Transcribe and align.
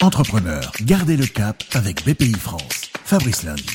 Entrepreneur, 0.00 0.72
gardez 0.82 1.16
le 1.16 1.26
cap 1.26 1.64
avec 1.72 2.06
BPI 2.06 2.34
France. 2.34 2.92
Fabrice 3.02 3.42
Lundi. 3.42 3.66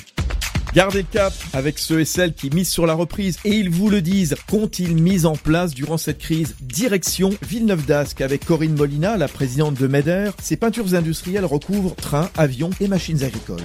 Gardez 0.74 1.00
le 1.00 1.08
cap 1.11 1.33
avec 1.51 1.77
ceux 1.77 2.00
et 2.00 2.06
celles 2.06 2.33
qui 2.33 2.50
misent 2.50 2.69
sur 2.69 2.85
la 2.85 2.93
reprise 2.93 3.40
et 3.43 3.50
ils 3.50 3.69
vous 3.69 3.90
le 3.90 4.01
disent, 4.01 4.36
qu'ont-ils 4.50 4.96
mis 4.96 5.25
en 5.25 5.36
place 5.36 5.74
durant 5.74 5.98
cette 5.98 6.20
crise? 6.20 6.56
Direction 6.62 7.32
Villeneuve 7.46 7.86
d'Ascq 7.86 8.21
avec 8.21 8.46
Corinne 8.46 8.78
Molina, 8.78 9.18
la 9.18 9.28
présidente 9.28 9.75
de 9.75 9.86
MEDER. 9.86 10.32
Ses 10.41 10.55
peintures 10.55 10.95
industrielles 10.95 11.43
recouvrent 11.43 11.93
trains, 11.93 12.29
avions 12.37 12.69
et 12.79 12.87
machines 12.87 13.21
agricoles. 13.21 13.59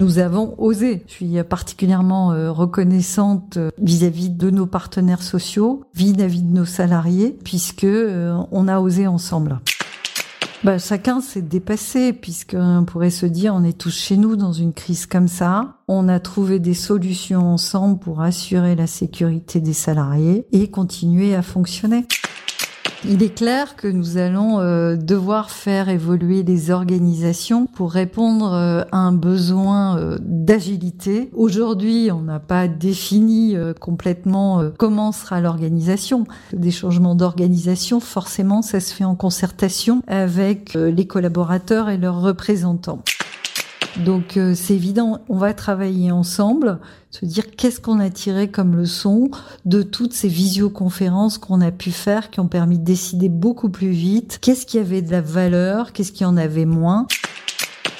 Nous 0.00 0.18
avons 0.18 0.54
osé. 0.56 1.04
Je 1.08 1.12
suis 1.12 1.42
particulièrement 1.42 2.32
euh, 2.32 2.50
reconnaissante 2.50 3.58
euh, 3.58 3.70
vis-à-vis 3.78 4.30
de 4.30 4.48
nos 4.48 4.64
partenaires 4.64 5.22
sociaux, 5.22 5.84
vis-à-vis 5.94 6.42
de 6.42 6.54
nos 6.54 6.64
salariés, 6.64 7.36
puisque 7.44 7.84
euh, 7.84 8.34
on 8.50 8.66
a 8.66 8.80
osé 8.80 9.06
ensemble. 9.06 9.60
Bah, 10.62 10.76
chacun 10.76 11.22
s'est 11.22 11.40
dépassé, 11.40 12.12
puisqu'on 12.12 12.84
pourrait 12.84 13.08
se 13.08 13.24
dire 13.24 13.54
on 13.54 13.64
est 13.64 13.78
tous 13.78 13.96
chez 13.96 14.18
nous 14.18 14.36
dans 14.36 14.52
une 14.52 14.74
crise 14.74 15.06
comme 15.06 15.26
ça. 15.26 15.78
On 15.88 16.06
a 16.06 16.20
trouvé 16.20 16.58
des 16.58 16.74
solutions 16.74 17.50
ensemble 17.50 17.98
pour 17.98 18.20
assurer 18.20 18.76
la 18.76 18.86
sécurité 18.86 19.60
des 19.60 19.72
salariés 19.72 20.46
et 20.52 20.70
continuer 20.70 21.34
à 21.34 21.40
fonctionner. 21.40 22.04
Il 23.08 23.22
est 23.22 23.34
clair 23.34 23.76
que 23.76 23.88
nous 23.88 24.18
allons 24.18 24.60
euh, 24.60 24.94
devoir 24.94 25.50
faire 25.50 25.88
évoluer 25.88 26.42
les 26.42 26.70
organisations 26.70 27.64
pour 27.64 27.92
répondre 27.92 28.52
euh, 28.52 28.82
à 28.92 28.98
un 28.98 29.12
besoin 29.12 29.98
euh, 29.98 30.18
d'agilité. 30.20 31.30
Aujourd'hui, 31.32 32.10
on 32.12 32.20
n'a 32.20 32.40
pas 32.40 32.68
défini 32.68 33.56
complètement 33.80 34.70
comment 34.76 35.12
sera 35.12 35.40
l'organisation. 35.40 36.26
Des 36.52 36.70
changements 36.70 37.14
d'organisation, 37.14 38.00
forcément, 38.00 38.60
ça 38.60 38.80
se 38.80 38.92
fait 38.92 39.04
en 39.04 39.14
concertation 39.14 40.02
avec 40.06 40.74
les 40.74 41.06
collaborateurs 41.06 41.88
et 41.88 41.96
leurs 41.96 42.20
représentants. 42.20 43.02
Donc 43.96 44.36
euh, 44.36 44.54
c'est 44.54 44.74
évident, 44.74 45.20
on 45.28 45.36
va 45.36 45.52
travailler 45.52 46.12
ensemble, 46.12 46.78
se 47.10 47.24
dire 47.24 47.50
qu'est-ce 47.56 47.80
qu'on 47.80 47.98
a 47.98 48.08
tiré 48.08 48.48
comme 48.48 48.76
leçon 48.76 49.30
de 49.64 49.82
toutes 49.82 50.12
ces 50.12 50.28
visioconférences 50.28 51.38
qu'on 51.38 51.60
a 51.60 51.72
pu 51.72 51.90
faire, 51.90 52.30
qui 52.30 52.40
ont 52.40 52.48
permis 52.48 52.78
de 52.78 52.84
décider 52.84 53.28
beaucoup 53.28 53.68
plus 53.68 53.90
vite, 53.90 54.38
qu'est-ce 54.40 54.64
qui 54.64 54.78
avait 54.78 55.02
de 55.02 55.10
la 55.10 55.20
valeur, 55.20 55.92
qu'est-ce 55.92 56.12
qui 56.12 56.24
en 56.24 56.36
avait 56.36 56.66
moins. 56.66 57.06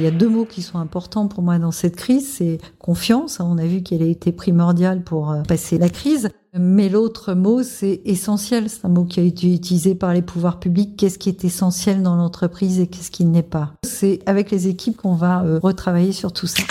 Il 0.00 0.04
y 0.04 0.06
a 0.06 0.10
deux 0.10 0.30
mots 0.30 0.46
qui 0.46 0.62
sont 0.62 0.78
importants 0.78 1.28
pour 1.28 1.42
moi 1.42 1.58
dans 1.58 1.72
cette 1.72 1.94
crise, 1.94 2.26
c'est 2.26 2.56
confiance. 2.78 3.38
On 3.38 3.58
a 3.58 3.66
vu 3.66 3.82
qu'elle 3.82 4.02
a 4.02 4.06
été 4.06 4.32
primordiale 4.32 5.04
pour 5.04 5.30
euh, 5.30 5.42
passer 5.42 5.76
la 5.76 5.90
crise. 5.90 6.30
Mais 6.58 6.88
l'autre 6.88 7.34
mot, 7.34 7.62
c'est 7.62 8.00
essentiel. 8.06 8.70
C'est 8.70 8.86
un 8.86 8.88
mot 8.88 9.04
qui 9.04 9.20
a 9.20 9.22
été 9.22 9.52
utilisé 9.52 9.94
par 9.94 10.14
les 10.14 10.22
pouvoirs 10.22 10.58
publics. 10.58 10.96
Qu'est-ce 10.96 11.18
qui 11.18 11.28
est 11.28 11.44
essentiel 11.44 12.02
dans 12.02 12.16
l'entreprise 12.16 12.80
et 12.80 12.86
qu'est-ce 12.86 13.10
qui 13.10 13.26
n'est 13.26 13.42
pas? 13.42 13.74
C'est 13.84 14.20
avec 14.24 14.50
les 14.50 14.68
équipes 14.68 14.96
qu'on 14.96 15.16
va 15.16 15.42
euh, 15.42 15.60
retravailler 15.62 16.12
sur 16.12 16.32
tout 16.32 16.46
ça. 16.46 16.62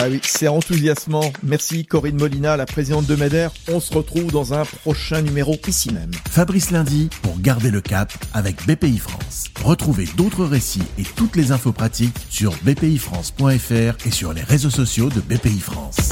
Ah 0.00 0.04
oui, 0.08 0.20
c'est 0.22 0.46
enthousiasmant. 0.46 1.32
Merci 1.42 1.84
Corinne 1.84 2.18
Molina, 2.18 2.56
la 2.56 2.66
présidente 2.66 3.06
de 3.06 3.16
MEDER. 3.16 3.48
On 3.66 3.80
se 3.80 3.92
retrouve 3.92 4.30
dans 4.30 4.54
un 4.54 4.64
prochain 4.64 5.22
numéro 5.22 5.56
ici 5.66 5.92
même. 5.92 6.12
Fabrice 6.30 6.70
Lundi 6.70 7.10
pour 7.22 7.40
garder 7.40 7.72
le 7.72 7.80
cap 7.80 8.12
avec 8.32 8.64
BPI 8.64 8.98
France. 8.98 9.46
Retrouvez 9.64 10.06
d'autres 10.16 10.44
récits 10.44 10.84
et 10.98 11.02
toutes 11.02 11.34
les 11.34 11.50
infos 11.50 11.72
pratiques 11.72 12.14
sur 12.30 12.54
bpifrance.fr 12.62 14.06
et 14.06 14.10
sur 14.12 14.32
les 14.32 14.42
réseaux 14.42 14.70
sociaux 14.70 15.08
de 15.08 15.20
BPI 15.20 15.58
France. 15.58 16.10